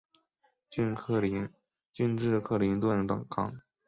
[0.71, 3.61] 县治克林顿港。